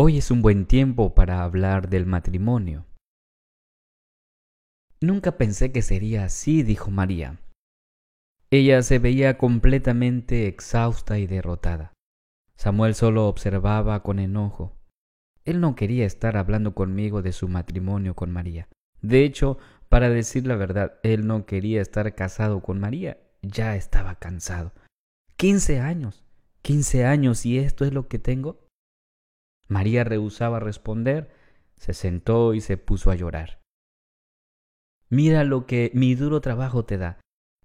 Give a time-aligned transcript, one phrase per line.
[0.00, 2.86] Hoy es un buen tiempo para hablar del matrimonio.
[5.00, 7.40] Nunca pensé que sería así, dijo María.
[8.52, 11.94] Ella se veía completamente exhausta y derrotada.
[12.56, 14.78] Samuel solo observaba con enojo.
[15.44, 18.68] Él no quería estar hablando conmigo de su matrimonio con María.
[19.02, 19.58] De hecho,
[19.88, 23.18] para decir la verdad, él no quería estar casado con María.
[23.42, 24.72] Ya estaba cansado.
[25.36, 26.24] Quince años.
[26.62, 28.67] Quince años y esto es lo que tengo.
[29.68, 31.30] María rehusaba responder,
[31.76, 33.60] se sentó y se puso a llorar.
[35.10, 37.20] Mira lo que mi duro trabajo te da.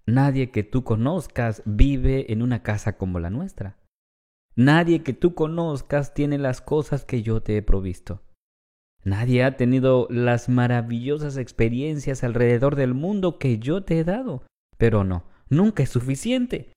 [0.05, 3.77] Nadie que tú conozcas vive en una casa como la nuestra.
[4.55, 8.21] Nadie que tú conozcas tiene las cosas que yo te he provisto.
[9.03, 14.45] Nadie ha tenido las maravillosas experiencias alrededor del mundo que yo te he dado.
[14.77, 16.71] Pero no, nunca es suficiente.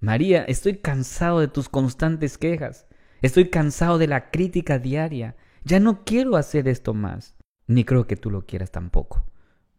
[0.00, 2.86] María, estoy cansado de tus constantes quejas.
[3.22, 5.36] Estoy cansado de la crítica diaria.
[5.64, 7.36] Ya no quiero hacer esto más.
[7.66, 9.24] Ni creo que tú lo quieras tampoco,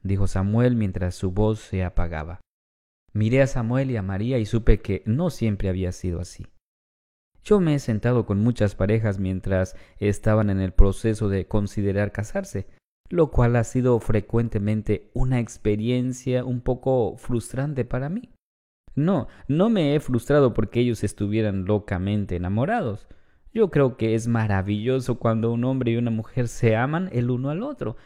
[0.02, 2.40] dijo Samuel mientras su voz se apagaba.
[3.14, 6.48] Miré a Samuel y a María y supe que no siempre había sido así.
[7.44, 12.68] Yo me he sentado con muchas parejas mientras estaban en el proceso de considerar casarse,
[13.10, 18.30] lo cual ha sido frecuentemente una experiencia un poco frustrante para mí.
[18.96, 23.08] No, no me he frustrado porque ellos estuvieran locamente enamorados.
[23.54, 27.50] Yo creo que es maravilloso cuando un hombre y una mujer se aman el uno
[27.50, 27.98] al otro.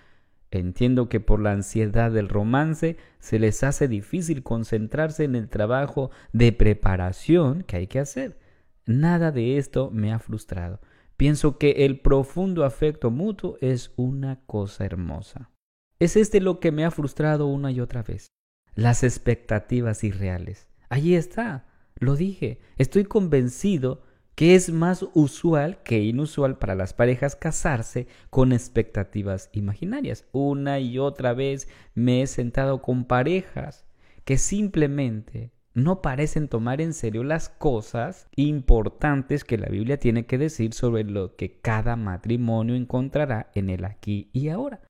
[0.50, 6.12] Entiendo que por la ansiedad del romance se les hace difícil concentrarse en el trabajo
[6.34, 8.40] de preparación que hay que hacer.
[8.86, 10.80] Nada de esto me ha frustrado.
[11.18, 15.52] Pienso que el profundo afecto mutuo es una cosa hermosa.
[16.00, 18.28] Es este lo que me ha frustrado una y otra vez.
[18.76, 20.68] Las expectativas irreales.
[20.90, 21.68] Allí está.
[21.96, 22.60] Lo dije.
[22.78, 24.04] Estoy convencido
[24.36, 30.26] que es más usual que inusual para las parejas casarse con expectativas imaginarias.
[30.34, 33.86] Una y otra vez me he sentado con parejas
[34.26, 40.38] que simplemente no parecen tomar en serio las cosas importantes que la Biblia tiene que
[40.38, 44.82] decir sobre lo que cada matrimonio encontrará en el aquí y ahora.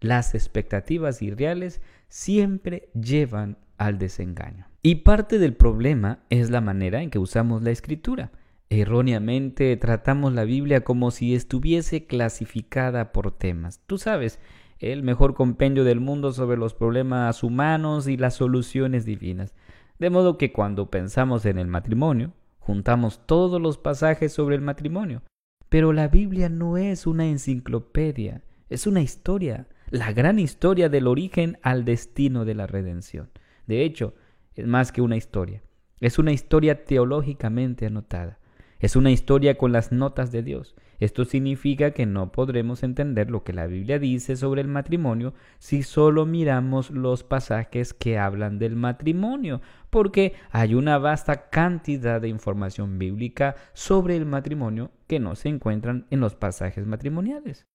[0.00, 4.68] Las expectativas irreales siempre llevan al desengaño.
[4.82, 8.30] Y parte del problema es la manera en que usamos la escritura.
[8.68, 13.80] Erróneamente tratamos la Biblia como si estuviese clasificada por temas.
[13.86, 14.40] Tú sabes,
[14.80, 19.54] el mejor compendio del mundo sobre los problemas humanos y las soluciones divinas.
[19.98, 25.22] De modo que cuando pensamos en el matrimonio, juntamos todos los pasajes sobre el matrimonio.
[25.68, 31.58] Pero la Biblia no es una enciclopedia, es una historia, la gran historia del origen
[31.62, 33.30] al destino de la redención.
[33.66, 34.14] De hecho,
[34.54, 35.62] es más que una historia,
[36.00, 38.38] es una historia teológicamente anotada.
[38.78, 40.76] Es una historia con las notas de Dios.
[40.98, 45.82] Esto significa que no podremos entender lo que la Biblia dice sobre el matrimonio si
[45.82, 49.60] solo miramos los pasajes que hablan del matrimonio,
[49.90, 56.06] porque hay una vasta cantidad de información bíblica sobre el matrimonio que no se encuentran
[56.10, 57.66] en los pasajes matrimoniales.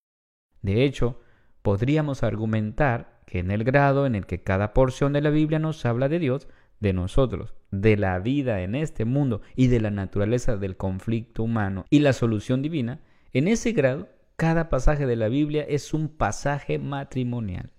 [0.62, 1.19] De hecho,
[1.62, 5.85] podríamos argumentar que en el grado en el que cada porción de la Biblia nos
[5.85, 6.47] habla de Dios,
[6.81, 11.86] de nosotros, de la vida en este mundo y de la naturaleza del conflicto humano
[11.90, 13.00] y la solución divina,
[13.31, 17.72] en ese grado, cada pasaje de la Biblia es un pasaje matrimonial.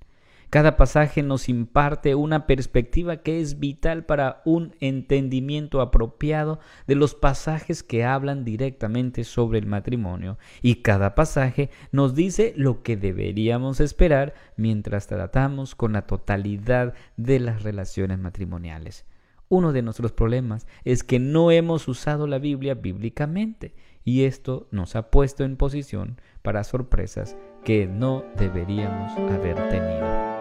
[0.53, 7.15] Cada pasaje nos imparte una perspectiva que es vital para un entendimiento apropiado de los
[7.15, 10.37] pasajes que hablan directamente sobre el matrimonio.
[10.61, 17.41] Y cada pasaje nos dice lo que deberíamos esperar mientras tratamos con la totalidad de
[17.41, 19.07] las relaciones matrimoniales.
[19.49, 23.75] Uno de nuestros problemas es que no hemos usado la Biblia bíblicamente
[24.05, 30.32] y esto nos ha puesto en posición para sorpresas que no deberíamos haber tenido.